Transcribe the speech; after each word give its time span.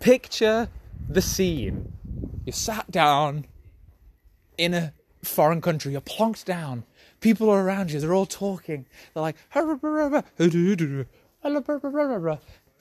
Picture 0.00 0.68
the 1.08 1.22
scene. 1.22 1.92
You're 2.44 2.52
sat 2.52 2.90
down 2.90 3.46
in 4.56 4.74
a 4.74 4.92
foreign 5.22 5.60
country, 5.60 5.92
you're 5.92 6.00
plonked 6.00 6.44
down. 6.44 6.84
People 7.20 7.50
are 7.50 7.64
around 7.64 7.90
you, 7.90 8.00
they're 8.00 8.14
all 8.14 8.26
talking. 8.26 8.86
They're 9.14 9.22
like, 9.22 9.36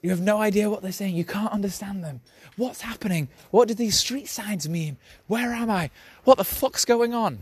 you 0.01 0.11
have 0.11 0.21
no 0.21 0.39
idea 0.39 0.69
what 0.69 0.81
they're 0.83 0.91
saying. 0.91 1.15
You 1.15 1.25
can't 1.25 1.51
understand 1.51 2.03
them. 2.03 2.21
What's 2.55 2.81
happening? 2.81 3.29
What 3.51 3.67
do 3.67 3.73
these 3.73 3.97
street 3.97 4.27
signs 4.27 4.69
mean? 4.69 4.97
Where 5.25 5.53
am 5.53 5.71
I? 5.71 5.89
What 6.23 6.37
the 6.37 6.43
fuck's 6.43 6.85
going 6.85 7.13
on? 7.13 7.39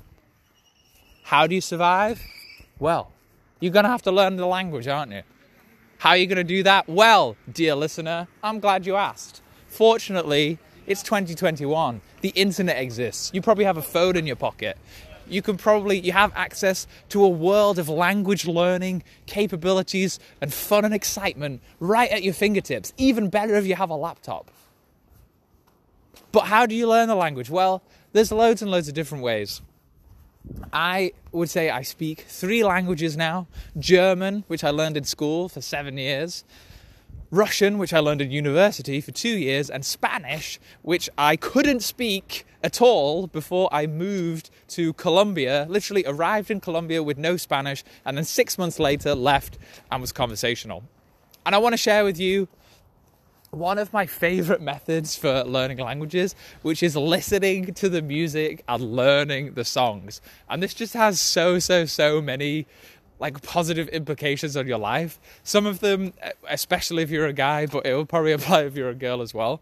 How 1.23 1.48
do 1.48 1.55
you 1.55 1.62
survive? 1.62 2.21
Well, 2.80 3.12
you're 3.60 3.71
to 3.84 3.89
have 3.89 4.04
to 4.04 4.12
learn 4.12 4.38
the 4.38 4.46
language, 4.48 4.88
aren't 4.88 5.12
you? 5.12 5.23
How 5.98 6.12
are 6.12 6.18
you 6.18 6.28
to 6.38 6.44
do 6.44 6.64
that? 6.64 6.88
Well, 6.88 7.36
dear 7.52 7.76
listener, 7.76 8.28
I'm 8.44 8.60
glad 8.60 8.86
you 8.86 8.96
asked. 8.96 9.42
Fortunately, 9.76 10.57
it's 10.88 11.04
2021. 11.04 12.00
The 12.22 12.30
internet 12.30 12.77
exists. 12.77 13.30
You 13.34 13.41
probably 13.41 13.66
have 13.66 13.76
a 13.76 13.81
phone 13.81 14.16
in 14.16 14.26
your 14.26 14.38
pocket. 14.38 14.77
You 15.27 15.41
can 15.41 15.58
probably 15.58 16.00
you 16.00 16.13
have 16.13 16.31
access 16.34 16.88
to 17.09 17.26
a 17.26 17.27
world 17.27 17.77
of 17.77 17.90
language 17.90 18.48
learning 18.48 19.03
capabilities 19.26 20.17
and 20.40 20.53
fun 20.53 20.86
and 20.86 20.94
excitement 20.94 21.62
right 21.81 22.09
at 22.09 22.23
your 22.23 22.34
fingertips 22.34 22.94
even 22.95 23.30
better 23.30 23.55
if 23.55 23.66
you 23.66 23.76
have 23.76 23.90
a 23.90 23.95
laptop. 23.95 24.50
But 26.31 26.45
how 26.45 26.66
do 26.66 26.73
you 26.73 26.88
learn 26.88 27.09
the 27.09 27.16
language? 27.16 27.50
Well 27.50 27.81
there's 28.14 28.31
loads 28.31 28.62
and 28.62 28.72
loads 28.72 28.88
of 28.88 28.94
different 28.94 29.26
ways. 29.26 29.62
I 30.72 31.12
would 31.34 31.50
say 31.50 31.70
I 31.70 31.81
speak 31.81 32.22
three 32.30 32.64
languages 32.64 33.17
now. 33.17 33.48
German, 33.78 34.45
which 34.48 34.64
I 34.64 34.70
learned 34.70 34.95
in 34.95 35.03
school 35.03 35.50
for 35.50 35.59
seven 35.59 35.98
years, 35.98 36.45
Russian, 37.32 37.78
which 37.78 37.94
I 37.94 38.00
learned 38.00 38.22
in 38.22 38.32
university 38.32 39.02
for 39.02 39.12
two 39.12 39.38
years, 39.38 39.70
and 39.70 39.86
Spanish, 39.86 40.60
which 40.84 41.10
I 41.18 41.36
couldn't 41.36 41.82
speak 41.82 42.46
at 42.64 42.82
all 42.82 43.28
before 43.28 43.70
I 43.72 43.88
moved 43.88 44.50
to 44.70 44.94
Colombia. 44.94 45.66
Literally 45.70 46.06
arrived 46.06 46.52
in 46.52 46.59
Colombia 46.59 47.02
with 47.04 47.17
no 47.17 47.38
Spanish, 47.38 47.84
and 48.06 48.17
then 48.17 48.26
six 48.26 48.58
months 48.58 48.80
later 48.80 49.16
left 49.16 49.58
and 49.92 50.02
was 50.02 50.12
conversational. 50.12 50.84
And 51.45 51.54
I 51.54 51.58
want 51.58 51.73
to 51.73 51.78
share 51.78 52.04
with 52.04 52.20
you 52.20 52.48
one 53.52 53.78
of 53.78 53.94
my 53.94 54.06
favorite 54.06 54.62
methods 54.62 55.16
for 55.16 55.44
learning 55.44 55.78
languages, 55.78 56.36
which 56.62 56.84
is 56.84 56.95
listening 56.95 57.73
to 57.73 57.89
the 57.89 58.02
music 58.02 58.64
and 58.67 58.95
learning 58.95 59.54
the 59.54 59.64
songs. 59.64 60.22
And 60.50 60.62
this 60.62 60.73
just 60.73 60.94
has 60.94 61.20
so, 61.20 61.60
so, 61.60 61.86
so 61.86 62.22
many 62.22 62.67
like 63.19 63.41
positive 63.41 63.88
implications 63.89 64.58
on 64.58 64.67
your 64.67 64.77
life. 64.77 65.19
Some 65.44 65.66
of 65.66 65.80
them, 65.80 66.13
especially 66.49 67.03
if 67.03 67.09
you're 67.09 67.27
a 67.27 67.33
guy, 67.33 67.66
but 67.66 67.85
it 67.85 67.94
will 67.94 68.05
probably 68.05 68.31
apply 68.39 68.63
if 68.63 68.75
you're 68.75 68.89
a 68.89 68.95
girl 68.95 69.21
as 69.21 69.33
well. 69.33 69.61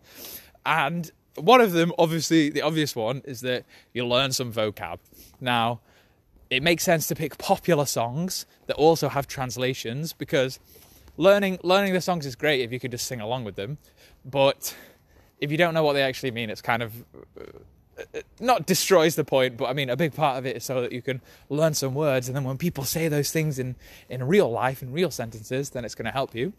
And 0.66 1.12
one 1.36 1.62
of 1.62 1.72
them, 1.72 1.92
obviously, 1.98 2.50
the 2.50 2.62
obvious 2.62 2.96
one 2.96 3.22
is 3.26 3.42
that 3.42 3.66
you 3.94 4.06
learn 4.06 4.32
some 4.32 4.52
vocab. 4.52 5.00
Now, 5.42 5.82
it 6.50 6.62
makes 6.62 6.84
sense 6.84 7.08
to 7.08 7.16
pick 7.16 7.38
popular 7.38 7.86
songs 7.86 8.46
that 8.68 8.76
also 8.76 9.10
have 9.10 9.28
translations 9.28 10.14
because 10.14 10.60
learning 11.18 11.60
learning 11.64 11.94
the 11.94 12.02
songs 12.02 12.26
is 12.26 12.36
great 12.36 12.62
if 12.62 12.72
you 12.72 12.80
can 12.80 12.92
just 12.92 13.08
sing 13.08 13.22
along 13.22 13.44
with 13.44 13.56
them, 13.56 13.78
but 14.24 14.76
if 15.40 15.52
you 15.52 15.58
don't 15.58 15.74
know 15.74 15.84
what 15.84 15.94
they 15.94 16.04
actually 16.04 16.32
mean, 16.32 16.50
it's 16.50 16.62
kind 16.62 16.84
of 16.84 16.94
not 18.40 18.66
destroys 18.66 19.16
the 19.16 19.24
point, 19.24 19.58
but 19.58 19.66
I 19.66 19.74
mean, 19.74 19.90
a 19.90 19.96
big 19.96 20.14
part 20.14 20.38
of 20.38 20.46
it 20.46 20.58
is 20.58 20.64
so 20.64 20.82
that 20.82 20.92
you 20.92 21.02
can 21.02 21.22
learn 21.50 21.74
some 21.74 21.94
words, 21.94 22.28
and 22.28 22.36
then 22.36 22.44
when 22.44 22.58
people 22.58 22.84
say 22.84 23.08
those 23.08 23.32
things 23.32 23.60
in, 23.60 23.76
in 24.10 24.24
real 24.24 24.50
life, 24.50 24.82
in 24.82 24.92
real 24.92 25.12
sentences, 25.12 25.72
then 25.72 25.86
it's 25.86 25.96
going 25.96 26.06
to 26.06 26.12
help 26.12 26.34
you. 26.36 26.54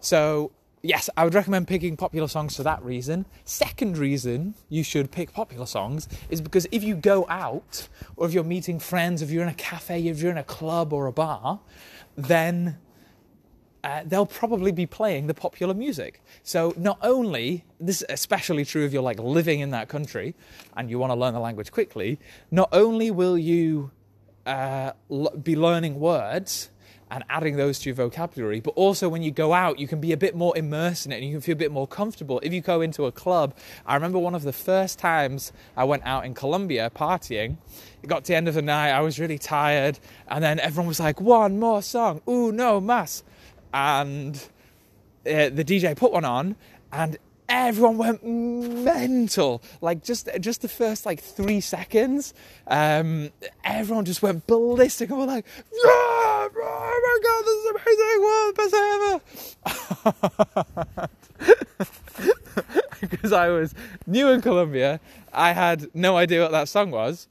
So, 0.00 0.52
yes, 0.82 1.10
I 1.16 1.24
would 1.24 1.34
recommend 1.34 1.68
picking 1.68 1.96
popular 1.96 2.28
songs 2.28 2.56
for 2.56 2.62
that 2.62 2.82
reason. 2.82 3.26
Second 3.44 3.98
reason 3.98 4.54
you 4.68 4.82
should 4.82 5.10
pick 5.10 5.32
popular 5.32 5.66
songs 5.66 6.08
is 6.30 6.40
because 6.40 6.66
if 6.70 6.82
you 6.84 6.94
go 6.94 7.26
out, 7.28 7.88
or 8.16 8.26
if 8.26 8.32
you're 8.32 8.44
meeting 8.44 8.78
friends, 8.78 9.22
if 9.22 9.30
you're 9.30 9.42
in 9.42 9.48
a 9.48 9.54
cafe, 9.54 10.06
if 10.06 10.22
you're 10.22 10.30
in 10.30 10.38
a 10.38 10.44
club 10.44 10.92
or 10.92 11.06
a 11.06 11.12
bar, 11.12 11.60
then 12.16 12.78
uh, 13.84 14.02
they'll 14.04 14.26
probably 14.26 14.72
be 14.72 14.86
playing 14.86 15.26
the 15.26 15.34
popular 15.34 15.74
music. 15.74 16.22
So 16.42 16.74
not 16.76 16.98
only 17.02 17.64
this 17.80 18.02
is 18.02 18.06
especially 18.08 18.64
true 18.64 18.84
if 18.84 18.92
you're 18.92 19.02
like 19.02 19.18
living 19.18 19.60
in 19.60 19.70
that 19.70 19.88
country 19.88 20.34
and 20.76 20.90
you 20.90 20.98
want 20.98 21.12
to 21.12 21.14
learn 21.16 21.34
the 21.34 21.40
language 21.40 21.70
quickly, 21.70 22.18
not 22.50 22.68
only 22.72 23.10
will 23.10 23.38
you 23.38 23.90
uh, 24.46 24.92
be 25.42 25.54
learning 25.56 26.00
words 26.00 26.70
and 27.10 27.24
adding 27.30 27.56
those 27.56 27.78
to 27.78 27.88
your 27.88 27.94
vocabulary, 27.94 28.60
but 28.60 28.70
also 28.70 29.08
when 29.08 29.22
you 29.22 29.30
go 29.30 29.54
out, 29.54 29.78
you 29.78 29.88
can 29.88 30.00
be 30.00 30.12
a 30.12 30.16
bit 30.16 30.34
more 30.34 30.56
immersed 30.58 31.06
in 31.06 31.12
it 31.12 31.16
and 31.16 31.24
you 31.24 31.32
can 31.32 31.40
feel 31.40 31.54
a 31.54 31.56
bit 31.56 31.72
more 31.72 31.86
comfortable. 31.86 32.38
If 32.42 32.52
you 32.52 32.60
go 32.60 32.80
into 32.80 33.06
a 33.06 33.12
club, 33.12 33.56
I 33.86 33.94
remember 33.94 34.18
one 34.18 34.34
of 34.34 34.42
the 34.42 34.52
first 34.52 34.98
times 34.98 35.52
I 35.76 35.84
went 35.84 36.02
out 36.04 36.26
in 36.26 36.34
Colombia 36.34 36.90
partying. 36.94 37.56
It 38.02 38.08
got 38.08 38.24
to 38.24 38.32
the 38.32 38.36
end 38.36 38.48
of 38.48 38.54
the 38.54 38.62
night, 38.62 38.90
I 38.90 39.00
was 39.00 39.18
really 39.18 39.38
tired, 39.38 39.98
and 40.28 40.44
then 40.44 40.60
everyone 40.60 40.86
was 40.86 41.00
like, 41.00 41.20
"One 41.20 41.58
more 41.58 41.80
song, 41.80 42.20
ooh 42.28 42.52
no 42.52 42.80
mas." 42.80 43.22
And 43.72 44.36
uh, 45.26 45.48
the 45.50 45.64
DJ 45.64 45.96
put 45.96 46.12
one 46.12 46.24
on, 46.24 46.54
and 46.92 47.18
everyone 47.48 47.98
went 47.98 48.24
mental. 48.24 49.60
Like 49.80 50.04
just 50.04 50.28
just 50.40 50.62
the 50.62 50.68
first 50.68 51.04
like 51.06 51.20
three 51.20 51.60
seconds, 51.60 52.34
um, 52.66 53.30
everyone 53.64 54.04
just 54.04 54.22
went 54.22 54.46
ballistic 54.46 55.10
and 55.10 55.18
were 55.18 55.26
like, 55.26 55.44
"Oh 55.74 56.50
my 56.54 57.18
god, 57.24 57.44
this 57.44 57.58
is 57.58 57.66
amazing! 57.84 58.22
World 58.22 58.54
best 58.56 58.74
ever!" 58.74 59.20
because 63.00 63.32
I 63.32 63.48
was 63.48 63.74
new 64.06 64.28
in 64.30 64.40
Colombia, 64.40 65.00
I 65.32 65.52
had 65.52 65.88
no 65.94 66.16
idea 66.16 66.42
what 66.42 66.52
that 66.52 66.68
song 66.68 66.90
was 66.90 67.28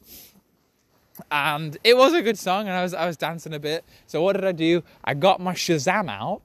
and 1.32 1.78
it 1.84 1.98
was 1.98 2.14
a 2.14 2.22
good 2.22 2.38
song 2.38 2.68
and 2.68 2.76
I 2.78 2.84
was 2.84 2.94
I 2.94 3.06
was 3.06 3.18
dancing 3.18 3.54
a 3.54 3.60
bit. 3.60 3.84
So 4.06 4.22
what 4.22 4.34
did 4.34 4.46
I 4.46 4.52
do? 4.52 4.84
I 5.04 5.14
got 5.14 5.40
my 5.40 5.54
Shazam 5.54 6.10
out 6.10 6.42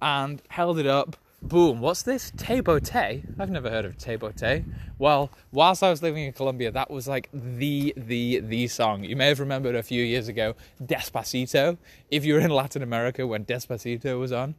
and 0.00 0.42
held 0.48 0.78
it 0.78 0.86
up. 0.86 1.16
Boom, 1.44 1.80
what's 1.80 2.02
this? 2.02 2.30
Te 2.36 2.60
Boté? 2.60 3.24
I've 3.36 3.50
never 3.50 3.68
heard 3.68 3.84
of 3.84 3.98
Te 3.98 4.16
Boté. 4.16 4.64
Well, 4.96 5.28
whilst 5.50 5.82
I 5.82 5.90
was 5.90 6.00
living 6.00 6.22
in 6.22 6.32
Colombia, 6.32 6.70
that 6.70 6.88
was 6.88 7.08
like 7.08 7.28
the, 7.32 7.92
the, 7.96 8.38
the 8.38 8.68
song. 8.68 9.02
You 9.02 9.16
may 9.16 9.26
have 9.26 9.40
remembered 9.40 9.74
a 9.74 9.82
few 9.82 10.04
years 10.04 10.28
ago, 10.28 10.54
Despacito. 10.80 11.78
If 12.12 12.24
you 12.24 12.34
were 12.34 12.40
in 12.40 12.52
Latin 12.52 12.84
America 12.84 13.26
when 13.26 13.44
Despacito 13.44 14.20
was 14.20 14.30
on, 14.30 14.54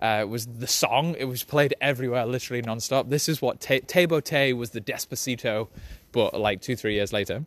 uh, 0.00 0.26
was 0.28 0.46
the 0.46 0.68
song. 0.68 1.16
It 1.18 1.24
was 1.24 1.42
played 1.42 1.74
everywhere, 1.80 2.24
literally 2.24 2.62
non-stop. 2.62 3.08
This 3.08 3.28
is 3.28 3.42
what 3.42 3.60
Te 3.60 3.80
Boté 3.80 4.56
was 4.56 4.70
the 4.70 4.80
Despacito, 4.80 5.66
but 6.12 6.38
like 6.38 6.60
two, 6.60 6.76
three 6.76 6.94
years 6.94 7.12
later 7.12 7.46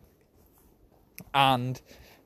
and 1.34 1.80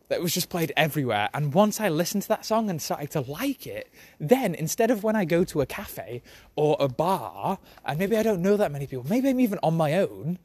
it 0.08 0.22
was 0.22 0.32
just 0.32 0.48
played 0.48 0.72
everywhere. 0.76 1.28
And 1.34 1.52
once 1.52 1.80
I 1.80 1.88
listened 1.88 2.22
to 2.22 2.28
that 2.28 2.44
song 2.44 2.70
and 2.70 2.80
started 2.80 3.10
to 3.12 3.20
like 3.20 3.66
it, 3.66 3.90
then 4.20 4.54
instead 4.54 4.90
of 4.90 5.02
when 5.02 5.16
I 5.16 5.24
go 5.24 5.44
to 5.44 5.60
a 5.60 5.66
cafe 5.66 6.22
or 6.54 6.76
a 6.78 6.88
bar, 6.88 7.58
and 7.84 7.98
maybe 7.98 8.16
I 8.16 8.22
don't 8.22 8.42
know 8.42 8.56
that 8.56 8.70
many 8.70 8.86
people, 8.86 9.06
maybe 9.08 9.28
I'm 9.28 9.40
even 9.40 9.58
on 9.62 9.76
my 9.76 9.94
own, 9.94 10.38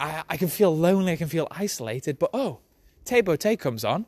I, 0.00 0.24
I 0.28 0.36
can 0.36 0.48
feel 0.48 0.76
lonely, 0.76 1.12
I 1.12 1.16
can 1.16 1.28
feel 1.28 1.46
isolated, 1.50 2.18
but 2.18 2.30
oh, 2.34 2.58
Te 3.04 3.22
Boté 3.22 3.58
comes 3.58 3.84
on. 3.84 4.06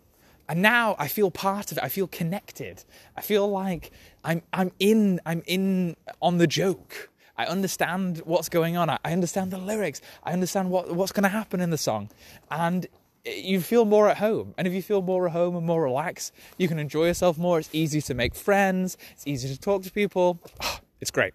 And 0.49 0.63
now 0.63 0.97
I 0.99 1.09
feel 1.09 1.31
part 1.31 1.71
of 1.71 1.79
it. 1.79 1.85
I 1.85 1.91
feel 1.91 2.07
connected. 2.07 2.83
I 3.17 3.21
feel 3.21 3.49
like 3.49 3.93
I'm 4.25 4.41
I'm 4.51 4.73
in 4.79 5.21
I'm 5.27 5.43
in 5.47 5.95
on 6.23 6.39
the 6.39 6.47
joke. 6.47 7.11
I 7.37 7.45
understand 7.45 8.23
what's 8.25 8.49
going 8.49 8.77
on. 8.77 8.89
I 8.89 8.99
understand 9.05 9.51
the 9.51 9.59
lyrics. 9.59 10.01
I 10.25 10.33
understand 10.33 10.71
what 10.71 10.91
what's 10.95 11.13
going 11.13 11.25
to 11.25 11.29
happen 11.29 11.61
in 11.61 11.69
the 11.69 11.77
song. 11.77 12.09
And 12.51 12.87
you 13.25 13.61
feel 13.61 13.85
more 13.85 14.09
at 14.09 14.19
home. 14.19 14.55
And 14.57 14.67
if 14.67 14.75
you 14.75 14.83
feel 14.83 15.03
more 15.03 15.27
at 15.27 15.33
home 15.33 15.57
and 15.57 15.67
more 15.67 15.83
relaxed, 15.83 16.33
you 16.57 16.69
can 16.69 16.79
enjoy 16.79 17.07
yourself 17.07 17.39
more. 17.39 17.59
It's 17.59 17.71
easy 17.73 18.01
to 18.03 18.15
make 18.15 18.35
friends, 18.35 18.97
it's 19.13 19.27
easy 19.27 19.49
to 19.49 19.61
talk 19.61 19.83
to 19.83 19.91
people. 19.91 20.41
it's 21.01 21.11
great. 21.11 21.35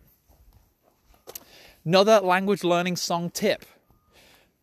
Another 1.85 2.20
language 2.22 2.64
learning 2.64 2.96
song 2.96 3.30
tip 3.30 3.66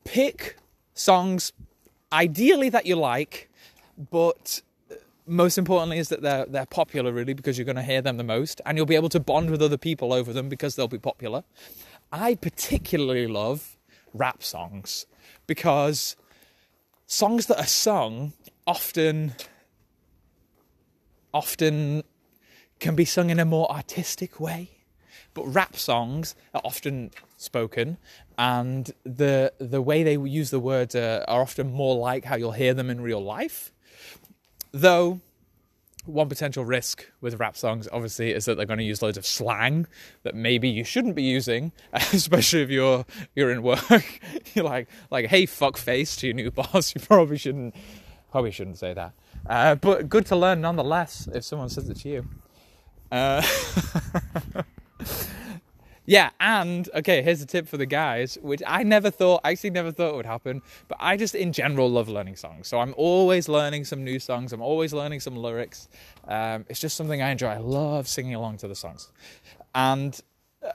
pick 0.04 0.56
songs 0.94 1.52
ideally 2.12 2.68
that 2.70 2.86
you 2.86 2.96
like, 2.96 3.50
but 4.10 4.62
uh, 4.90 4.94
most 5.26 5.58
importantly 5.58 5.98
is 5.98 6.08
that 6.08 6.22
they're 6.22 6.46
they're 6.46 6.66
popular 6.66 7.12
really 7.12 7.34
because 7.34 7.58
you're 7.58 7.66
going 7.66 7.76
to 7.76 7.82
hear 7.82 8.02
them 8.02 8.16
the 8.16 8.24
most 8.24 8.60
and 8.64 8.76
you'll 8.76 8.86
be 8.86 8.96
able 8.96 9.08
to 9.10 9.20
bond 9.20 9.50
with 9.50 9.62
other 9.62 9.76
people 9.76 10.12
over 10.12 10.32
them 10.32 10.48
because 10.48 10.76
they'll 10.76 10.88
be 10.88 10.98
popular. 10.98 11.44
I 12.12 12.34
particularly 12.34 13.26
love 13.26 13.76
rap 14.12 14.42
songs 14.42 15.06
because 15.46 16.16
songs 17.10 17.46
that 17.46 17.58
are 17.58 17.66
sung 17.66 18.32
often 18.68 19.34
often 21.34 22.04
can 22.78 22.94
be 22.94 23.04
sung 23.04 23.30
in 23.30 23.40
a 23.40 23.44
more 23.44 23.70
artistic 23.70 24.38
way. 24.38 24.70
But 25.34 25.44
rap 25.46 25.76
songs 25.76 26.34
are 26.54 26.62
often 26.64 27.10
spoken 27.36 27.98
and 28.38 28.90
the 29.04 29.52
the 29.58 29.82
way 29.82 30.02
they 30.04 30.16
use 30.16 30.50
the 30.50 30.60
words 30.60 30.94
are, 30.94 31.24
are 31.26 31.42
often 31.42 31.72
more 31.72 31.96
like 31.96 32.24
how 32.24 32.36
you'll 32.36 32.52
hear 32.52 32.74
them 32.74 32.88
in 32.88 33.00
real 33.00 33.22
life. 33.22 33.72
Though 34.72 35.20
one 36.06 36.28
potential 36.28 36.64
risk 36.64 37.06
with 37.20 37.38
rap 37.38 37.56
songs, 37.56 37.88
obviously, 37.92 38.32
is 38.32 38.44
that 38.46 38.56
they're 38.56 38.66
going 38.66 38.78
to 38.78 38.84
use 38.84 39.02
loads 39.02 39.18
of 39.18 39.26
slang 39.26 39.86
that 40.22 40.34
maybe 40.34 40.68
you 40.68 40.84
shouldn't 40.84 41.14
be 41.14 41.22
using, 41.22 41.72
especially 41.92 42.62
if 42.62 42.70
you're 42.70 43.04
you're 43.34 43.50
in 43.50 43.62
work. 43.62 44.20
you're 44.54 44.64
like 44.64 44.88
like, 45.10 45.26
hey, 45.26 45.46
fuck 45.46 45.76
face 45.76 46.16
to 46.16 46.26
your 46.26 46.34
new 46.34 46.50
boss. 46.52 46.94
You 46.94 47.00
probably 47.00 47.38
shouldn't 47.38 47.74
probably 48.30 48.50
shouldn't 48.50 48.78
say 48.78 48.94
that. 48.94 49.12
Uh, 49.46 49.74
but 49.74 50.08
good 50.08 50.26
to 50.26 50.36
learn 50.36 50.60
nonetheless 50.60 51.28
if 51.34 51.44
someone 51.44 51.68
says 51.68 51.88
it 51.88 51.98
to 51.98 52.08
you. 52.08 52.28
Uh, 53.10 53.42
yeah, 56.10 56.30
and 56.40 56.90
okay, 56.92 57.22
here's 57.22 57.40
a 57.40 57.46
tip 57.46 57.68
for 57.68 57.76
the 57.76 57.86
guys, 57.86 58.36
which 58.42 58.64
I 58.66 58.82
never 58.82 59.12
thought, 59.12 59.42
I 59.44 59.52
actually 59.52 59.70
never 59.70 59.92
thought 59.92 60.08
it 60.08 60.16
would 60.16 60.26
happen, 60.26 60.60
but 60.88 60.98
I 61.00 61.16
just 61.16 61.36
in 61.36 61.52
general 61.52 61.88
love 61.88 62.08
learning 62.08 62.34
songs. 62.34 62.66
So 62.66 62.80
I'm 62.80 62.94
always 62.96 63.48
learning 63.48 63.84
some 63.84 64.02
new 64.02 64.18
songs, 64.18 64.52
I'm 64.52 64.60
always 64.60 64.92
learning 64.92 65.20
some 65.20 65.36
lyrics. 65.36 65.88
Um, 66.26 66.66
it's 66.68 66.80
just 66.80 66.96
something 66.96 67.22
I 67.22 67.30
enjoy. 67.30 67.46
I 67.46 67.58
love 67.58 68.08
singing 68.08 68.34
along 68.34 68.56
to 68.56 68.66
the 68.66 68.74
songs. 68.74 69.12
And 69.72 70.20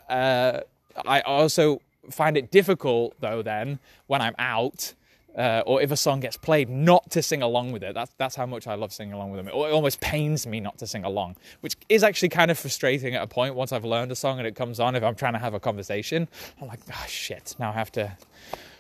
uh, 0.08 0.62
I 1.06 1.20
also 1.20 1.82
find 2.10 2.38
it 2.38 2.50
difficult, 2.50 3.16
though, 3.20 3.42
then 3.42 3.80
when 4.08 4.22
I'm 4.22 4.36
out 4.40 4.94
uh, 5.38 5.64
or 5.66 5.82
if 5.82 5.92
a 5.92 5.98
song 5.98 6.20
gets 6.20 6.38
played, 6.38 6.70
not 6.70 7.10
to 7.12 7.22
sing 7.22 7.42
along 7.42 7.72
with 7.72 7.84
it. 7.84 7.94
That's, 7.94 8.12
that's 8.18 8.36
how 8.36 8.46
much 8.46 8.68
I 8.68 8.76
love 8.76 8.94
singing 8.94 9.14
along 9.14 9.32
with 9.32 9.40
them. 9.40 9.48
It 9.48 9.54
almost 9.54 10.00
pains 10.00 10.48
me 10.48 10.60
not 10.60 10.78
to 10.80 10.88
sing 10.88 11.04
along, 11.04 11.36
which 11.62 11.76
is 11.90 12.04
actually 12.04 12.30
kind 12.30 12.50
of 12.50 12.58
frustrating 12.58 13.16
at 13.16 13.24
a 13.24 13.28
point 13.28 13.56
once 13.56 13.72
I've 13.72 13.86
learned 13.86 14.12
a 14.12 14.16
song 14.16 14.38
and 14.38 14.48
it 14.48 14.56
comes 14.56 14.80
on. 14.80 14.96
If 14.96 15.04
I'm 15.04 15.16
trying 15.16 15.34
to 15.34 15.40
have 15.40 15.54
a 15.54 15.60
conversation, 15.60 16.28
I'm 16.62 16.68
like, 16.68 16.80
oh 16.90 17.06
shit, 17.08 17.56
now 17.60 17.70
I 17.70 17.74
have 17.74 17.92
to 17.94 18.18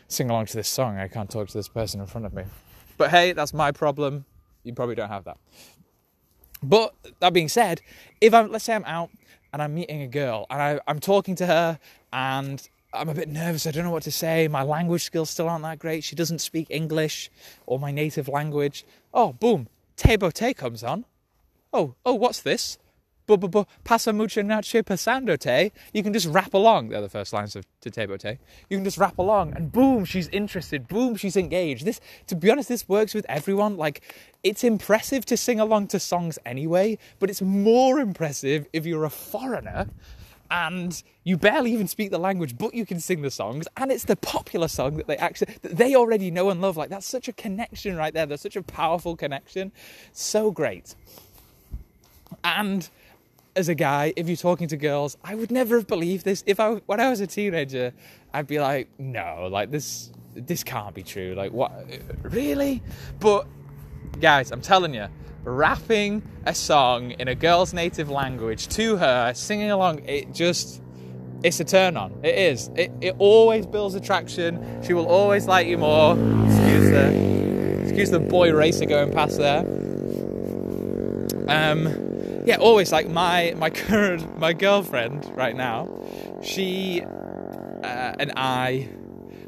sing 0.07 0.29
along 0.29 0.45
to 0.47 0.57
this 0.57 0.69
song. 0.69 0.97
I 0.97 1.07
can't 1.07 1.29
talk 1.29 1.47
to 1.49 1.57
this 1.57 1.67
person 1.67 1.99
in 1.99 2.07
front 2.07 2.25
of 2.25 2.33
me. 2.33 2.43
But 2.97 3.11
hey, 3.11 3.33
that's 3.33 3.53
my 3.53 3.71
problem. 3.71 4.25
You 4.63 4.73
probably 4.73 4.95
don't 4.95 5.09
have 5.09 5.25
that. 5.25 5.37
But 6.63 6.95
that 7.19 7.33
being 7.33 7.49
said, 7.49 7.81
if 8.21 8.33
I'm, 8.33 8.51
let's 8.51 8.63
say 8.63 8.73
I'm 8.73 8.85
out 8.85 9.09
and 9.51 9.61
I'm 9.61 9.75
meeting 9.75 10.01
a 10.01 10.07
girl 10.07 10.47
and 10.49 10.61
I, 10.61 10.79
I'm 10.87 10.99
talking 10.99 11.35
to 11.35 11.45
her 11.45 11.79
and 12.13 12.67
I'm 12.95 13.09
a 13.09 13.13
bit 13.13 13.29
nervous. 13.29 13.67
I 13.67 13.71
don't 13.71 13.83
know 13.83 13.91
what 13.91 14.03
to 14.03 14.11
say. 14.11 14.47
My 14.47 14.63
language 14.63 15.03
skills 15.03 15.29
still 15.29 15.49
aren't 15.49 15.63
that 15.63 15.79
great. 15.79 16.03
She 16.03 16.15
doesn't 16.15 16.39
speak 16.39 16.67
English 16.69 17.29
or 17.65 17.79
my 17.79 17.91
native 17.91 18.27
language. 18.27 18.85
Oh, 19.13 19.33
boom. 19.33 19.67
Te 19.97 20.53
comes 20.53 20.83
on. 20.83 21.05
Oh, 21.71 21.95
oh, 22.05 22.13
what's 22.13 22.41
this? 22.41 22.77
Bu, 23.27 23.37
bu, 23.37 23.47
bu, 23.47 23.65
pasa 23.83 24.13
mucho 24.13 24.43
noche 24.43 24.83
pasando 24.83 25.37
te. 25.37 25.71
You 25.93 26.03
can 26.03 26.13
just 26.13 26.27
rap 26.27 26.53
along. 26.53 26.89
They're 26.89 27.01
the 27.01 27.09
first 27.09 27.33
lines 27.33 27.55
of 27.55 27.65
to 27.81 27.89
Te. 27.89 28.01
You 28.69 28.77
can 28.77 28.83
just 28.83 28.99
rap 28.99 29.17
along 29.17 29.53
and 29.55 29.71
boom, 29.71 30.05
she's 30.05 30.27
interested. 30.27 30.87
Boom, 30.87 31.15
she's 31.15 31.35
engaged. 31.35 31.85
This, 31.85 31.99
to 32.27 32.35
be 32.35 32.51
honest, 32.51 32.69
this 32.69 32.87
works 32.87 33.15
with 33.15 33.25
everyone. 33.27 33.77
Like, 33.77 34.01
it's 34.43 34.63
impressive 34.63 35.25
to 35.25 35.37
sing 35.37 35.59
along 35.59 35.87
to 35.87 35.99
songs 35.99 36.37
anyway, 36.45 36.99
but 37.17 37.31
it's 37.31 37.41
more 37.41 37.99
impressive 37.99 38.67
if 38.73 38.85
you're 38.85 39.05
a 39.05 39.09
foreigner 39.09 39.87
and 40.51 41.01
you 41.23 41.37
barely 41.37 41.71
even 41.71 41.87
speak 41.87 42.11
the 42.11 42.19
language, 42.19 42.57
but 42.57 42.73
you 42.73 42.85
can 42.85 42.99
sing 42.99 43.21
the 43.21 43.31
songs, 43.31 43.67
and 43.77 43.91
it's 43.91 44.05
the 44.05 44.15
popular 44.15 44.67
song 44.67 44.97
that 44.97 45.07
they 45.07 45.17
actually 45.17 45.55
that 45.61 45.77
they 45.77 45.95
already 45.95 46.31
know 46.31 46.49
and 46.49 46.61
love. 46.61 46.77
Like 46.77 46.89
that's 46.89 47.05
such 47.05 47.27
a 47.27 47.33
connection 47.33 47.95
right 47.95 48.13
there. 48.13 48.25
There's 48.25 48.41
such 48.41 48.55
a 48.55 48.63
powerful 48.63 49.15
connection. 49.15 49.71
So 50.11 50.51
great. 50.51 50.95
And 52.43 52.89
as 53.55 53.69
a 53.69 53.75
guy, 53.75 54.13
if 54.15 54.27
you're 54.27 54.35
talking 54.35 54.67
to 54.67 54.77
girls, 54.77 55.17
I 55.23 55.35
would 55.35 55.51
never 55.51 55.77
have 55.77 55.87
believed 55.87 56.25
this. 56.25 56.43
If 56.45 56.59
I 56.59 56.75
when 56.85 56.99
I 56.99 57.09
was 57.09 57.21
a 57.21 57.27
teenager, 57.27 57.93
I'd 58.33 58.47
be 58.47 58.59
like, 58.59 58.89
no, 58.97 59.47
like 59.51 59.71
this 59.71 60.11
this 60.35 60.63
can't 60.63 60.93
be 60.93 61.03
true. 61.03 61.33
Like 61.35 61.51
what 61.51 61.71
really? 62.21 62.83
But 63.19 63.47
guys, 64.19 64.51
I'm 64.51 64.61
telling 64.61 64.93
you, 64.93 65.07
rapping 65.45 66.23
a 66.45 66.53
song 66.53 67.11
in 67.11 67.27
a 67.27 67.35
girl's 67.35 67.73
native 67.73 68.09
language 68.09 68.67
to 68.69 68.97
her, 68.97 69.33
singing 69.33 69.71
along, 69.71 70.03
it 70.05 70.33
just 70.33 70.81
it's 71.43 71.59
a 71.59 71.63
turn 71.63 71.95
on. 71.95 72.11
It 72.23 72.35
is. 72.35 72.69
It, 72.75 72.91
it 73.01 73.15
always 73.19 73.67
builds 73.67 73.93
attraction. 73.93 74.81
She 74.83 74.93
will 74.93 75.05
always 75.05 75.47
like 75.47 75.67
you 75.67 75.77
more. 75.77 76.13
Excuse 76.47 76.89
the 76.89 77.81
excuse 77.83 78.09
the 78.09 78.19
boy 78.19 78.51
racer 78.51 78.85
going 78.85 79.11
past 79.11 79.37
there. 79.37 79.59
Um, 81.47 82.43
yeah, 82.45 82.57
always 82.57 82.91
like 82.91 83.07
my 83.09 83.53
my 83.57 83.69
current 83.85 84.39
my 84.39 84.53
girlfriend 84.53 85.31
right 85.35 85.55
now. 85.55 85.87
She 86.41 87.03
uh, 87.03 88.15
and 88.19 88.33
I 88.35 88.89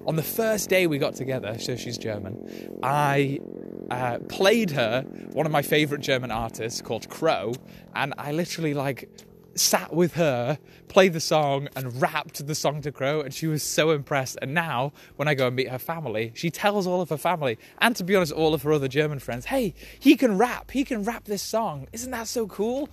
on 0.06 0.16
the 0.16 0.24
first 0.24 0.70
day 0.70 0.86
we 0.86 1.00
got 1.00 1.16
together. 1.16 1.58
So 1.58 1.76
she's 1.76 1.98
German. 1.98 2.80
I 2.84 3.40
uh, 3.90 4.20
played 4.30 4.72
her 4.72 5.02
one 5.34 5.46
of 5.46 5.52
my 5.52 5.62
favorite 5.62 6.02
German 6.02 6.32
artists 6.32 6.82
called 6.82 7.10
Cro, 7.10 7.54
and 7.96 8.14
I 8.18 8.32
literally 8.32 8.74
like 8.74 9.10
sat 9.56 9.94
with 9.94 10.14
her, 10.14 10.58
played 10.88 11.14
the 11.14 11.20
song, 11.20 11.68
and 11.76 12.00
rapped 12.02 12.46
the 12.46 12.56
song 12.56 12.82
to 12.82 12.92
Cro, 12.92 13.22
and 13.22 13.34
she 13.34 13.48
was 13.48 13.64
so 13.64 13.92
impressed. 13.92 14.38
And 14.42 14.54
now, 14.54 14.94
when 15.16 15.28
I 15.28 15.34
go 15.34 15.48
and 15.48 15.56
meet 15.56 15.70
her 15.70 15.80
family, 15.80 16.32
she 16.36 16.50
tells 16.50 16.86
all 16.88 17.02
of 17.02 17.10
her 17.10 17.18
family, 17.18 17.58
and 17.80 17.96
to 17.96 18.04
be 18.04 18.16
honest, 18.16 18.32
all 18.32 18.54
of 18.54 18.62
her 18.64 18.72
other 18.72 18.88
German 18.88 19.20
friends, 19.20 19.46
hey, 19.46 19.74
he 20.00 20.16
can 20.16 20.38
rap, 20.38 20.72
he 20.72 20.84
can 20.84 21.04
rap 21.04 21.26
this 21.26 21.42
song. 21.42 21.88
Isn't 21.92 22.12
that 22.12 22.28
so 22.28 22.48
cool? 22.48 22.90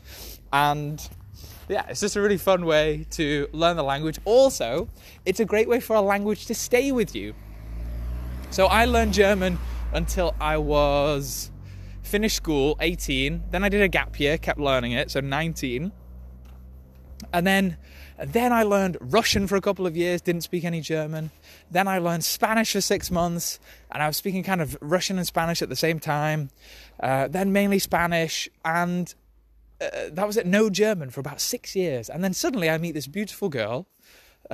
And 0.53 1.07
yeah, 1.69 1.87
it's 1.89 2.01
just 2.01 2.17
a 2.17 2.21
really 2.21 2.39
fun 2.39 2.67
way 2.67 3.07
to 3.13 3.49
learn 3.53 3.77
the 3.77 3.85
language. 3.85 4.19
Also, 4.25 4.89
it's 5.25 5.41
a 5.41 5.45
great 5.45 5.69
way 5.69 5.81
for 5.81 5.97
a 5.97 6.01
language 6.01 6.47
to 6.47 6.55
stay 6.55 6.93
with 6.93 7.15
you. 7.15 7.35
So 8.51 8.67
I 8.67 8.85
learned 8.85 9.15
German 9.15 9.59
until 9.95 10.35
I 10.41 10.59
was 10.59 11.51
finished 12.03 12.37
school, 12.37 12.77
18. 12.81 13.45
Then 13.51 13.65
I 13.65 13.69
did 13.69 13.81
a 13.81 13.89
gap 13.89 14.21
year, 14.21 14.37
kept 14.37 14.61
learning 14.61 14.93
it, 14.93 15.11
so 15.11 15.21
19. 15.21 15.93
And 17.33 17.47
then 17.47 17.77
then 18.19 18.53
I 18.53 18.63
learned 18.63 18.97
Russian 19.01 19.47
for 19.47 19.57
a 19.57 19.61
couple 19.61 19.87
of 19.87 19.97
years, 19.97 20.21
didn't 20.21 20.43
speak 20.43 20.65
any 20.65 20.81
German. 20.81 21.31
Then 21.71 21.89
I 21.89 21.99
learned 21.99 22.25
Spanish 22.25 22.73
for 22.73 22.81
six 22.81 23.11
months, 23.11 23.59
and 23.91 24.03
I 24.03 24.07
was 24.07 24.17
speaking 24.17 24.45
kind 24.45 24.61
of 24.61 24.77
Russian 24.81 25.19
and 25.19 25.27
Spanish 25.27 25.63
at 25.63 25.69
the 25.69 25.77
same 25.77 25.99
time. 25.99 26.51
Uh, 27.01 27.27
then 27.27 27.53
mainly 27.53 27.81
Spanish, 27.81 28.49
and 28.65 29.13
uh, 29.81 29.89
that 30.13 30.27
was 30.27 30.37
it, 30.37 30.47
no 30.47 30.71
German 30.71 31.11
for 31.11 31.21
about 31.21 31.41
six 31.41 31.75
years. 31.75 32.09
And 32.09 32.23
then 32.23 32.35
suddenly 32.35 32.71
I 32.71 32.79
meet 32.79 32.93
this 32.93 33.09
beautiful 33.09 33.49
girl 33.49 33.89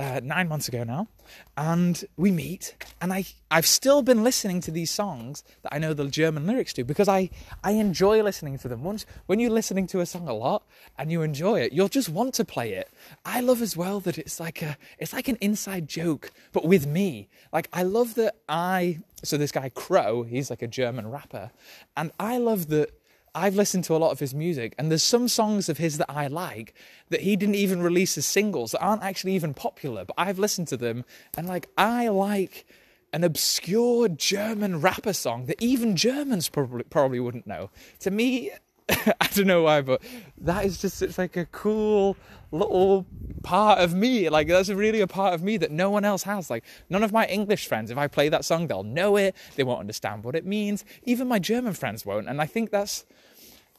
uh, 0.01 0.19
nine 0.23 0.47
months 0.47 0.67
ago 0.67 0.83
now, 0.83 1.07
and 1.55 2.03
we 2.17 2.31
meet, 2.31 2.75
and 2.99 3.13
I 3.13 3.25
I've 3.51 3.67
still 3.67 4.01
been 4.01 4.23
listening 4.23 4.59
to 4.61 4.71
these 4.71 4.89
songs 4.89 5.43
that 5.61 5.71
I 5.71 5.77
know 5.77 5.93
the 5.93 6.07
German 6.07 6.47
lyrics 6.47 6.73
to 6.73 6.83
because 6.83 7.07
I 7.07 7.29
I 7.63 7.73
enjoy 7.73 8.23
listening 8.23 8.57
to 8.59 8.67
them. 8.67 8.83
Once 8.83 9.05
when 9.27 9.39
you're 9.39 9.51
listening 9.51 9.85
to 9.87 9.99
a 9.99 10.07
song 10.07 10.27
a 10.27 10.33
lot 10.33 10.63
and 10.97 11.11
you 11.11 11.21
enjoy 11.21 11.59
it, 11.61 11.71
you'll 11.71 11.87
just 11.87 12.09
want 12.09 12.33
to 12.35 12.45
play 12.45 12.73
it. 12.73 12.89
I 13.25 13.41
love 13.41 13.61
as 13.61 13.77
well 13.77 13.99
that 13.99 14.17
it's 14.17 14.39
like 14.39 14.63
a 14.63 14.75
it's 14.97 15.13
like 15.13 15.27
an 15.27 15.37
inside 15.39 15.87
joke, 15.87 16.31
but 16.51 16.65
with 16.65 16.87
me. 16.87 17.29
Like 17.53 17.69
I 17.71 17.83
love 17.83 18.15
that 18.15 18.37
I 18.49 18.99
so 19.23 19.37
this 19.37 19.51
guy 19.51 19.69
Cro, 19.69 20.23
he's 20.23 20.49
like 20.49 20.63
a 20.63 20.67
German 20.67 21.11
rapper, 21.11 21.51
and 21.95 22.11
I 22.19 22.39
love 22.39 22.69
that 22.69 22.89
I've 23.33 23.55
listened 23.55 23.85
to 23.85 23.95
a 23.95 23.97
lot 23.97 24.11
of 24.11 24.19
his 24.19 24.33
music, 24.33 24.75
and 24.77 24.89
there's 24.89 25.03
some 25.03 25.27
songs 25.27 25.69
of 25.69 25.77
his 25.77 25.97
that 25.97 26.11
I 26.11 26.27
like 26.27 26.73
that 27.09 27.21
he 27.21 27.35
didn't 27.35 27.55
even 27.55 27.81
release 27.81 28.17
as 28.17 28.25
singles 28.25 28.71
that 28.71 28.81
aren't 28.81 29.03
actually 29.03 29.35
even 29.35 29.53
popular, 29.53 30.03
but 30.03 30.15
I've 30.17 30.39
listened 30.39 30.67
to 30.69 30.77
them, 30.77 31.05
and 31.37 31.47
like, 31.47 31.69
I 31.77 32.09
like 32.09 32.65
an 33.13 33.23
obscure 33.23 34.09
German 34.09 34.81
rapper 34.81 35.13
song 35.13 35.45
that 35.45 35.61
even 35.61 35.95
Germans 35.95 36.49
probably, 36.49 36.83
probably 36.83 37.19
wouldn't 37.19 37.47
know. 37.47 37.69
To 37.99 38.11
me, 38.11 38.51
I 39.21 39.27
don't 39.33 39.47
know 39.47 39.63
why, 39.63 39.81
but 39.81 40.01
that 40.39 40.65
is 40.65 40.77
just 40.77 41.01
it's 41.01 41.17
like 41.17 41.37
a 41.37 41.45
cool 41.45 42.17
little 42.51 43.05
part 43.43 43.79
of 43.79 43.93
me. 43.93 44.29
Like 44.29 44.47
that's 44.47 44.69
really 44.69 45.01
a 45.01 45.07
part 45.07 45.33
of 45.33 45.43
me 45.43 45.57
that 45.57 45.71
no 45.71 45.89
one 45.89 46.05
else 46.05 46.23
has. 46.23 46.49
Like 46.49 46.63
none 46.89 47.03
of 47.03 47.11
my 47.11 47.25
English 47.27 47.67
friends, 47.67 47.91
if 47.91 47.97
I 47.97 48.07
play 48.07 48.29
that 48.29 48.45
song, 48.45 48.67
they'll 48.67 48.83
know 48.83 49.17
it. 49.17 49.35
They 49.55 49.63
won't 49.63 49.79
understand 49.79 50.23
what 50.23 50.35
it 50.35 50.45
means. 50.45 50.83
Even 51.03 51.27
my 51.27 51.39
German 51.39 51.73
friends 51.73 52.05
won't. 52.05 52.27
And 52.27 52.41
I 52.41 52.45
think 52.45 52.71
that's 52.71 53.05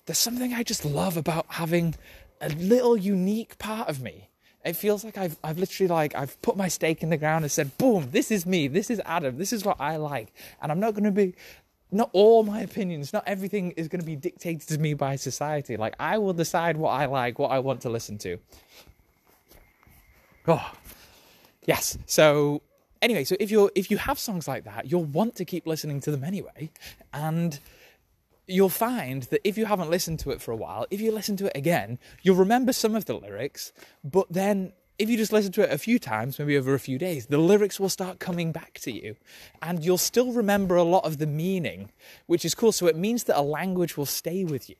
there's 0.06 0.18
something 0.18 0.52
I 0.52 0.62
just 0.62 0.84
love 0.84 1.16
about 1.16 1.46
having 1.48 1.94
a 2.40 2.48
little 2.48 2.96
unique 2.96 3.58
part 3.58 3.88
of 3.88 4.00
me. 4.00 4.28
It 4.64 4.76
feels 4.76 5.04
like 5.04 5.18
I've 5.18 5.36
I've 5.42 5.58
literally 5.58 5.88
like 5.88 6.14
I've 6.14 6.40
put 6.40 6.56
my 6.56 6.68
stake 6.68 7.02
in 7.02 7.10
the 7.10 7.16
ground 7.16 7.44
and 7.44 7.50
said, 7.50 7.76
boom, 7.78 8.08
this 8.12 8.30
is 8.30 8.46
me, 8.46 8.68
this 8.68 8.90
is 8.90 9.00
Adam, 9.04 9.36
this 9.36 9.52
is 9.52 9.64
what 9.64 9.80
I 9.80 9.96
like. 9.96 10.32
And 10.60 10.70
I'm 10.70 10.80
not 10.80 10.94
gonna 10.94 11.10
be 11.10 11.34
not 11.92 12.10
all 12.12 12.42
my 12.42 12.60
opinions, 12.62 13.12
not 13.12 13.24
everything 13.26 13.72
is 13.72 13.88
gonna 13.88 14.02
be 14.02 14.16
dictated 14.16 14.68
to 14.68 14.78
me 14.78 14.94
by 14.94 15.16
society. 15.16 15.76
Like 15.76 15.94
I 16.00 16.18
will 16.18 16.32
decide 16.32 16.76
what 16.76 16.90
I 16.90 17.06
like, 17.06 17.38
what 17.38 17.50
I 17.50 17.58
want 17.58 17.82
to 17.82 17.90
listen 17.90 18.18
to. 18.18 18.38
Oh 20.48 20.72
yes. 21.66 21.98
So 22.06 22.62
anyway, 23.00 23.24
so 23.24 23.36
if 23.38 23.50
you're 23.50 23.70
if 23.74 23.90
you 23.90 23.98
have 23.98 24.18
songs 24.18 24.48
like 24.48 24.64
that, 24.64 24.90
you'll 24.90 25.04
want 25.04 25.36
to 25.36 25.44
keep 25.44 25.66
listening 25.66 26.00
to 26.00 26.10
them 26.10 26.24
anyway. 26.24 26.70
And 27.12 27.58
you'll 28.46 28.68
find 28.68 29.24
that 29.24 29.46
if 29.46 29.56
you 29.56 29.66
haven't 29.66 29.90
listened 29.90 30.18
to 30.20 30.30
it 30.30 30.40
for 30.40 30.50
a 30.50 30.56
while, 30.56 30.86
if 30.90 31.00
you 31.00 31.12
listen 31.12 31.36
to 31.36 31.46
it 31.46 31.52
again, 31.54 31.98
you'll 32.22 32.36
remember 32.36 32.72
some 32.72 32.94
of 32.94 33.04
the 33.04 33.14
lyrics, 33.14 33.72
but 34.02 34.26
then 34.30 34.72
if 35.02 35.10
you 35.10 35.16
just 35.16 35.32
listen 35.32 35.52
to 35.52 35.62
it 35.62 35.72
a 35.72 35.78
few 35.78 35.98
times, 35.98 36.38
maybe 36.38 36.56
over 36.56 36.74
a 36.74 36.78
few 36.78 36.96
days, 36.96 37.26
the 37.26 37.38
lyrics 37.38 37.80
will 37.80 37.88
start 37.88 38.20
coming 38.20 38.52
back 38.52 38.74
to 38.80 38.92
you 38.92 39.16
and 39.60 39.84
you'll 39.84 39.98
still 39.98 40.32
remember 40.32 40.76
a 40.76 40.84
lot 40.84 41.04
of 41.04 41.18
the 41.18 41.26
meaning, 41.26 41.90
which 42.26 42.44
is 42.44 42.54
cool. 42.54 42.70
So 42.70 42.86
it 42.86 42.96
means 42.96 43.24
that 43.24 43.36
a 43.38 43.42
language 43.42 43.96
will 43.96 44.06
stay 44.06 44.44
with 44.44 44.70
you. 44.70 44.76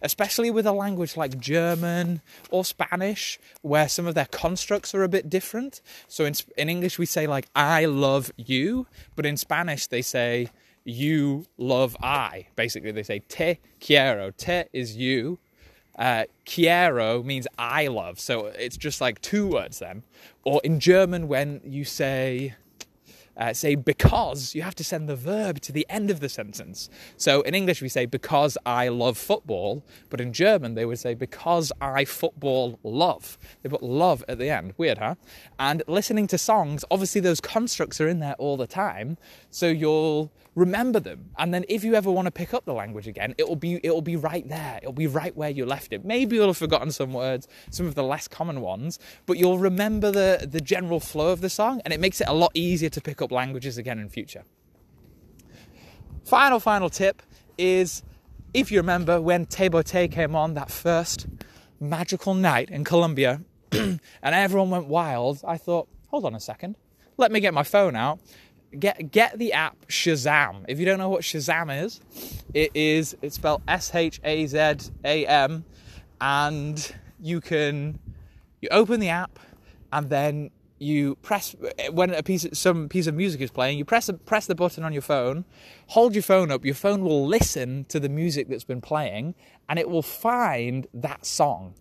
especially 0.00 0.50
with 0.50 0.66
a 0.66 0.72
language 0.72 1.16
like 1.16 1.38
German 1.38 2.20
or 2.50 2.64
Spanish, 2.64 3.38
where 3.62 3.88
some 3.88 4.06
of 4.06 4.14
their 4.14 4.26
constructs 4.26 4.94
are 4.94 5.02
a 5.02 5.08
bit 5.08 5.28
different. 5.28 5.80
So 6.08 6.24
in, 6.24 6.34
in 6.56 6.68
English, 6.68 6.98
we 6.98 7.06
say, 7.06 7.26
like, 7.26 7.46
I 7.54 7.86
love 7.86 8.32
you, 8.36 8.86
but 9.16 9.26
in 9.26 9.36
Spanish, 9.36 9.86
they 9.86 10.02
say, 10.02 10.48
you 10.84 11.46
love 11.58 11.96
I. 12.02 12.48
Basically, 12.56 12.90
they 12.90 13.04
say, 13.04 13.20
te 13.20 13.60
quiero. 13.80 14.32
Te 14.32 14.64
is 14.72 14.96
you. 14.96 15.38
Uh, 15.98 16.24
quiero 16.46 17.22
means 17.22 17.46
I 17.58 17.86
love. 17.88 18.18
So 18.18 18.46
it's 18.46 18.76
just 18.76 19.00
like 19.00 19.20
two 19.20 19.46
words 19.46 19.78
then. 19.78 20.02
Or 20.44 20.60
in 20.64 20.80
German, 20.80 21.28
when 21.28 21.60
you 21.64 21.84
say, 21.84 22.54
uh, 23.36 23.52
say 23.52 23.74
because, 23.74 24.54
you 24.54 24.62
have 24.62 24.74
to 24.74 24.84
send 24.84 25.08
the 25.08 25.16
verb 25.16 25.60
to 25.62 25.72
the 25.72 25.86
end 25.88 26.10
of 26.10 26.20
the 26.20 26.28
sentence. 26.28 26.90
So 27.16 27.42
in 27.42 27.54
English, 27.54 27.82
we 27.82 27.88
say 27.88 28.06
because 28.06 28.58
I 28.66 28.88
love 28.88 29.16
football, 29.16 29.84
but 30.10 30.20
in 30.20 30.32
German, 30.32 30.74
they 30.74 30.84
would 30.84 30.98
say 30.98 31.14
because 31.14 31.72
I 31.80 32.04
football 32.04 32.78
love. 32.82 33.38
They 33.62 33.68
put 33.68 33.82
love 33.82 34.24
at 34.28 34.38
the 34.38 34.50
end. 34.50 34.74
Weird, 34.76 34.98
huh? 34.98 35.14
And 35.58 35.82
listening 35.86 36.26
to 36.28 36.38
songs, 36.38 36.84
obviously, 36.90 37.20
those 37.20 37.40
constructs 37.40 38.00
are 38.00 38.08
in 38.08 38.20
there 38.20 38.34
all 38.34 38.56
the 38.56 38.66
time. 38.66 39.16
So 39.50 39.68
you'll 39.68 40.32
remember 40.54 41.00
them 41.00 41.30
and 41.38 41.54
then 41.54 41.64
if 41.68 41.82
you 41.82 41.94
ever 41.94 42.10
want 42.10 42.26
to 42.26 42.30
pick 42.30 42.52
up 42.52 42.66
the 42.66 42.74
language 42.74 43.08
again 43.08 43.34
it'll 43.38 43.56
be 43.56 43.80
it'll 43.82 44.02
be 44.02 44.16
right 44.16 44.46
there 44.48 44.78
it'll 44.82 44.92
be 44.92 45.06
right 45.06 45.34
where 45.34 45.48
you 45.48 45.64
left 45.64 45.94
it 45.94 46.04
maybe 46.04 46.36
you'll 46.36 46.48
have 46.48 46.58
forgotten 46.58 46.90
some 46.90 47.14
words 47.14 47.48
some 47.70 47.86
of 47.86 47.94
the 47.94 48.02
less 48.02 48.28
common 48.28 48.60
ones 48.60 48.98
but 49.24 49.38
you'll 49.38 49.58
remember 49.58 50.10
the 50.10 50.46
the 50.50 50.60
general 50.60 51.00
flow 51.00 51.32
of 51.32 51.40
the 51.40 51.48
song 51.48 51.80
and 51.86 51.94
it 51.94 52.00
makes 52.00 52.20
it 52.20 52.28
a 52.28 52.34
lot 52.34 52.50
easier 52.52 52.90
to 52.90 53.00
pick 53.00 53.22
up 53.22 53.31
languages 53.32 53.78
again 53.78 53.98
in 53.98 54.08
future. 54.08 54.44
Final 56.24 56.60
final 56.60 56.88
tip 56.88 57.22
is 57.58 58.02
if 58.54 58.70
you 58.70 58.78
remember 58.78 59.20
when 59.20 59.46
Te 59.46 59.68
Boté 59.68 60.10
came 60.10 60.36
on 60.36 60.54
that 60.54 60.70
first 60.70 61.26
magical 61.80 62.34
night 62.34 62.70
in 62.70 62.84
Colombia 62.84 63.40
and 63.72 64.00
everyone 64.22 64.70
went 64.70 64.86
wild 64.86 65.40
I 65.46 65.56
thought 65.56 65.88
hold 66.08 66.24
on 66.24 66.34
a 66.34 66.40
second. 66.40 66.76
Let 67.16 67.32
me 67.32 67.40
get 67.40 67.52
my 67.54 67.62
phone 67.62 67.96
out. 67.96 68.20
Get 68.78 69.10
get 69.10 69.38
the 69.38 69.52
app 69.52 69.76
Shazam. 69.88 70.64
If 70.68 70.78
you 70.78 70.86
don't 70.86 70.98
know 70.98 71.08
what 71.08 71.22
Shazam 71.22 71.84
is, 71.84 72.00
it 72.54 72.70
is 72.74 73.16
it's 73.20 73.34
spelled 73.36 73.62
S 73.68 73.94
H 73.94 74.20
A 74.24 74.46
Z 74.46 74.58
A 75.04 75.26
M, 75.26 75.64
and 76.20 76.94
you 77.20 77.40
can 77.40 77.98
you 78.62 78.68
open 78.70 79.00
the 79.00 79.10
app 79.10 79.38
and 79.92 80.08
then 80.08 80.50
you 80.82 81.16
press 81.16 81.54
when 81.90 82.12
a 82.12 82.22
piece 82.22 82.46
some 82.52 82.88
piece 82.88 83.06
of 83.06 83.14
music 83.14 83.40
is 83.40 83.50
playing 83.50 83.78
you 83.78 83.84
press 83.84 84.10
press 84.26 84.46
the 84.46 84.54
button 84.54 84.84
on 84.84 84.92
your 84.92 85.02
phone 85.02 85.44
hold 85.88 86.14
your 86.14 86.22
phone 86.22 86.50
up 86.50 86.64
your 86.64 86.74
phone 86.74 87.02
will 87.02 87.26
listen 87.26 87.84
to 87.86 88.00
the 88.00 88.08
music 88.08 88.48
that's 88.48 88.64
been 88.64 88.80
playing 88.80 89.34
and 89.68 89.78
it 89.78 89.88
will 89.88 90.02
find 90.02 90.86
that 90.92 91.24
song 91.24 91.74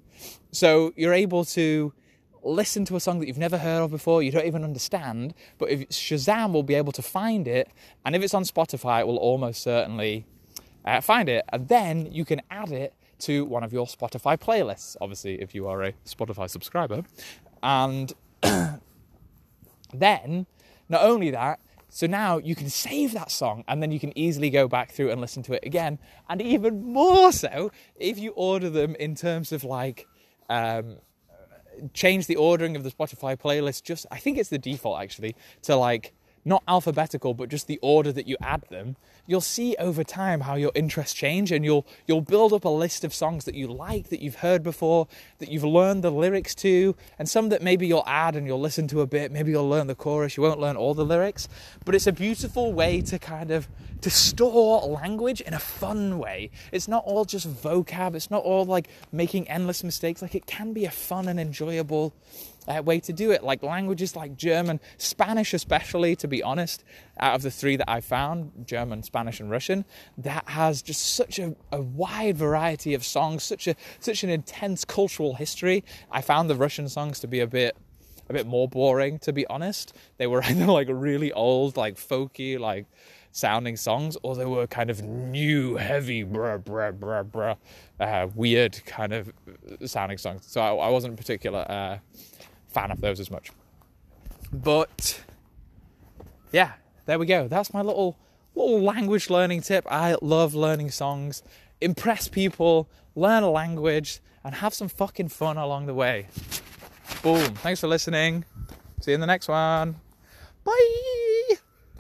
so 0.52 0.94
you're 0.96 1.14
able 1.14 1.46
to 1.46 1.94
listen 2.44 2.86
to 2.86 2.96
a 2.96 3.00
song 3.00 3.20
that 3.20 3.28
you've 3.28 3.38
never 3.38 3.58
heard 3.58 3.84
of 3.84 3.92
before, 3.92 4.24
you 4.24 4.32
don't 4.32 4.46
even 4.46 4.64
understand, 4.64 5.34
but 5.58 5.70
if 5.70 5.88
Shazam 5.90 6.54
will 6.54 6.64
be 6.64 6.76
able 6.76 6.92
to 6.94 7.02
find 7.02 7.48
it, 7.48 7.70
and 8.06 8.16
if 8.16 8.24
it's 8.24 8.34
on 8.34 8.44
Spotify, 8.44 9.02
it 9.02 9.08
will 9.08 9.18
almost 9.18 9.62
certainly 9.62 10.26
uh, 10.86 11.02
find 11.02 11.30
it, 11.30 11.46
and 11.50 11.68
then 11.68 12.12
you 12.12 12.26
can 12.26 12.42
add 12.50 12.72
it 12.72 12.94
to 13.20 13.46
one 13.46 13.64
of 13.64 13.72
your 13.72 13.86
Spotify 13.86 14.38
playlists, 14.38 14.98
obviously, 15.00 15.40
if 15.42 15.54
you 15.54 15.68
are 15.68 15.84
a 15.84 15.94
Spotify 16.06 16.50
subscriber. 16.50 17.04
And 17.62 18.12
then, 19.94 20.46
not 20.90 21.02
only 21.04 21.32
that, 21.32 21.60
so 21.90 22.08
now 22.08 22.38
you 22.38 22.56
can 22.56 22.70
save 22.70 23.14
that 23.14 23.32
song 23.32 23.66
and 23.68 23.84
then 23.84 23.92
you 23.92 24.00
can 24.00 24.18
easily 24.18 24.50
go 24.50 24.68
back 24.68 24.92
through 24.92 25.12
and 25.12 25.20
listen 25.20 25.44
to 25.44 25.54
it 25.54 25.66
again. 25.66 26.00
And 26.30 26.42
even 26.42 26.94
more 26.94 27.34
so 27.34 27.72
if 27.96 28.18
you 28.18 28.32
order 28.32 28.70
them 28.70 28.96
in 28.96 29.14
terms 29.14 29.52
of 29.52 29.66
like 29.66 30.08
um, 30.50 30.98
change 31.94 32.28
the 32.28 32.36
ordering 32.36 32.76
of 32.76 32.84
the 32.84 32.92
Spotify 32.92 33.38
playlist. 33.38 33.84
Just 33.84 34.06
I 34.12 34.18
think 34.18 34.38
it's 34.38 34.50
the 34.50 34.58
default 34.58 35.02
actually 35.02 35.36
to 35.64 35.76
like 35.76 36.14
not 36.44 36.64
alphabetical, 36.68 37.34
but 37.34 37.50
just 37.50 37.68
the 37.68 37.80
order 37.82 38.12
that 38.12 38.28
you 38.28 38.38
add 38.42 38.64
them, 38.70 38.96
you'll 39.28 39.42
see 39.42 39.76
over 39.78 40.04
time 40.04 40.42
how 40.42 40.56
your 40.56 40.72
interests 40.74 41.14
change 41.14 41.52
and 41.52 41.64
you'll 41.64 41.86
you'll 42.08 42.22
build 42.22 42.52
up 42.54 42.66
a 42.66 42.70
list 42.70 43.04
of 43.04 43.14
songs 43.14 43.46
that 43.46 43.56
you 43.56 43.72
like, 43.72 44.10
that 44.10 44.22
you've 44.22 44.36
heard 44.36 44.64
before, 44.64 45.08
that 45.38 45.50
you've 45.50 45.64
learned 45.64 46.04
the 46.04 46.12
lyrics 46.12 46.56
to, 46.56 46.96
and 47.20 47.30
some 47.30 47.50
that 47.50 47.62
maybe 47.62 47.88
you'll 47.88 48.04
add 48.08 48.36
and 48.36 48.48
you'll 48.48 48.60
listen 48.60 48.88
to 48.88 49.02
a 49.02 49.08
bit, 49.08 49.32
maybe 49.32 49.52
you'll 49.52 49.70
learn 49.70 49.88
the 49.88 49.96
chorus, 49.96 50.38
you 50.38 50.44
won't 50.44 50.60
learn 50.60 50.76
all 50.76 50.94
the 50.94 51.06
lyrics, 51.06 51.48
but 51.86 51.96
it's 51.96 52.08
a 52.08 52.12
beautiful 52.12 52.74
way 52.74 53.02
to 53.02 53.20
kind 53.20 53.52
of 53.52 53.68
to 54.02 54.10
store 54.10 54.82
language 54.88 55.42
in 55.42 55.54
a 55.54 55.60
fun 55.60 56.18
way. 56.18 56.50
It's 56.72 56.88
not 56.88 57.04
all 57.06 57.24
just 57.24 57.48
vocab, 57.48 58.16
it's 58.16 58.32
not 58.32 58.44
all 58.44 58.66
like 58.66 58.88
making 59.12 59.48
endless 59.48 59.84
mistakes, 59.84 60.22
like 60.22 60.36
it 60.36 60.48
can 60.48 60.74
be 60.74 60.86
a 60.86 60.92
fun 60.92 61.28
and 61.28 61.40
enjoyable 61.40 62.14
uh, 62.68 62.82
way 62.84 63.00
to 63.02 63.14
do 63.14 63.32
it. 63.32 63.44
Like 63.44 63.64
languages 63.64 64.16
like 64.16 64.36
German, 64.36 64.80
Spanish, 64.98 65.54
especially, 65.54 66.16
to 66.18 66.28
be 66.28 66.44
honest, 66.44 66.84
out 67.20 67.36
of 67.36 67.42
the 67.42 67.52
three 67.52 67.76
that 67.76 67.90
I 67.90 68.02
found 68.02 68.66
German, 68.66 69.04
Spanish, 69.04 69.40
and 69.40 69.50
Russian 69.50 69.86
that 70.18 70.48
has 70.50 70.82
just 70.82 71.16
such 71.16 71.40
a, 71.40 71.56
a 71.72 71.82
wide 71.82 72.38
variety 72.38 72.94
of 72.94 73.04
songs, 73.04 73.44
such, 73.44 73.68
a, 73.68 73.76
such 74.00 74.24
an 74.24 74.30
intense 74.30 74.86
cultural 74.86 75.36
history. 75.36 75.84
I 76.12 76.22
found 76.22 76.50
the 76.50 76.56
Russian 76.56 76.88
songs 76.90 77.20
to 77.22 77.28
be 77.28 77.40
a 77.40 77.48
bit 77.48 77.76
a 78.30 78.34
bit 78.34 78.48
more 78.48 78.66
boring 78.66 79.20
to 79.20 79.34
be 79.34 79.46
honest 79.48 79.94
they 80.18 80.26
were 80.26 80.42
either 80.46 80.66
like 80.66 80.88
really 80.90 81.34
old 81.34 81.76
like 81.76 81.96
folky 81.96 82.58
like 82.58 82.86
sounding 83.34 83.76
songs 83.76 84.16
or 84.24 84.36
they 84.36 84.46
were 84.46 84.66
kind 84.68 84.90
of 84.90 85.02
new 85.04 85.76
heavy 85.76 86.24
bruh, 86.24 86.62
bruh, 86.62 86.98
bruh, 86.98 87.26
bruh, 87.30 87.58
uh, 88.00 88.28
weird 88.34 88.80
kind 88.86 89.12
of 89.12 89.34
sounding 89.86 90.18
songs 90.18 90.46
so 90.46 90.62
i, 90.62 90.88
I 90.88 90.90
wasn't 90.90 91.18
particular 91.18 91.66
uh, 91.70 91.98
fan 92.74 92.92
of 92.92 93.02
those 93.02 93.20
as 93.20 93.30
much. 93.30 93.52
But 94.52 95.22
yeah, 96.52 96.74
there 97.06 97.20
we 97.20 97.26
go. 97.26 97.48
That's 97.48 97.74
my 97.74 97.82
little 97.82 98.18
little 98.56 98.82
language 98.82 99.30
learning 99.30 99.62
tip. 99.62 99.86
I 99.90 100.16
love 100.22 100.54
learning 100.54 100.92
songs. 100.92 101.44
Impress 101.80 102.28
people, 102.28 102.90
learn 103.16 103.44
a 103.44 103.50
language, 103.50 104.20
and 104.44 104.56
have 104.56 104.74
some 104.74 104.88
fucking 104.88 105.30
fun 105.30 105.58
along 105.58 105.86
the 105.86 105.94
way. 105.94 106.28
Boom. 107.24 107.56
Thanks 107.56 107.80
for 107.80 107.88
listening. 107.88 108.46
See 109.02 109.12
you 109.12 109.16
in 109.16 109.22
the 109.22 109.28
next 109.28 109.48
one. 109.48 109.96
Bye. 110.64 111.11